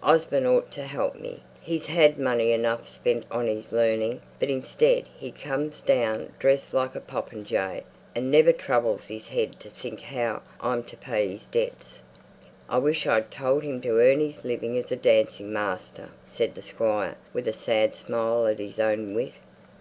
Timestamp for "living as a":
14.44-14.96